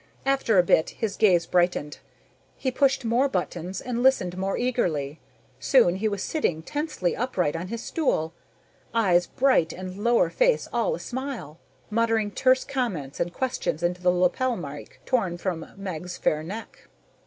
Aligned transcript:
After 0.25 0.57
a 0.57 0.63
bit, 0.63 0.89
his 0.97 1.15
gaze 1.15 1.45
brightened. 1.45 1.99
He 2.57 2.71
pushed 2.71 3.05
more 3.05 3.29
buttons 3.29 3.79
and 3.79 4.01
listened 4.01 4.35
more 4.35 4.57
eagerly. 4.57 5.19
Soon 5.59 5.97
he 5.97 6.07
was 6.07 6.23
sitting 6.23 6.63
tensely 6.63 7.15
upright 7.15 7.55
on 7.55 7.67
his 7.67 7.83
stool, 7.83 8.33
eyes 8.95 9.27
bright 9.27 9.71
and 9.71 10.03
lower 10.03 10.31
face 10.31 10.67
all 10.73 10.95
a 10.95 10.99
smile, 10.99 11.59
muttering 11.91 12.31
terse 12.31 12.63
comments 12.63 13.19
and 13.19 13.31
questions 13.31 13.83
into 13.83 14.01
the 14.01 14.09
lapel 14.09 14.55
mike 14.55 14.99
torn 15.05 15.37
from 15.37 15.69
Meg's 15.77 16.17
fair 16.17 16.41
neck. 16.41 16.87